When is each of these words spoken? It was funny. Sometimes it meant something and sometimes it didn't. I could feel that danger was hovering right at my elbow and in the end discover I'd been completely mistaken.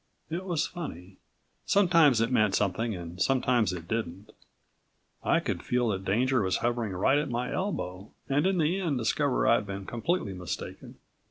It 0.31 0.45
was 0.45 0.65
funny. 0.65 1.17
Sometimes 1.67 2.21
it 2.21 2.31
meant 2.31 2.55
something 2.55 2.95
and 2.95 3.21
sometimes 3.21 3.71
it 3.71 3.87
didn't. 3.87 4.31
I 5.23 5.39
could 5.39 5.61
feel 5.61 5.89
that 5.89 6.05
danger 6.05 6.41
was 6.41 6.57
hovering 6.57 6.93
right 6.93 7.19
at 7.19 7.29
my 7.29 7.53
elbow 7.53 8.09
and 8.27 8.47
in 8.47 8.57
the 8.57 8.79
end 8.79 8.97
discover 8.97 9.47
I'd 9.47 9.67
been 9.67 9.85
completely 9.85 10.33
mistaken. 10.33 10.95